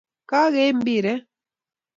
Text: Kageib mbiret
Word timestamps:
Kageib 0.29 0.75
mbiret 0.79 1.23